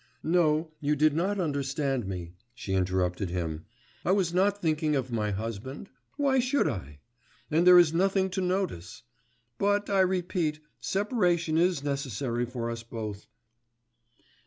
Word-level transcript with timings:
'No; 0.23 0.71
you 0.79 0.95
did 0.95 1.13
not 1.13 1.39
understand 1.39 2.07
me,' 2.07 2.33
she 2.55 2.73
interrupted 2.73 3.29
him. 3.29 3.65
'I 4.03 4.13
was 4.13 4.33
not 4.33 4.59
thinking 4.59 4.95
of 4.95 5.11
my 5.11 5.29
husband. 5.29 5.91
Why 6.17 6.39
should 6.39 6.67
I? 6.67 6.97
And 7.51 7.67
there 7.67 7.77
is 7.77 7.93
nothing 7.93 8.31
to 8.31 8.41
notice. 8.41 9.03
But 9.59 9.91
I 9.91 9.99
repeat, 9.99 10.59
separation 10.79 11.55
is 11.59 11.83
necessary 11.83 12.47
for 12.47 12.71
us 12.71 12.81
both. 12.81 13.27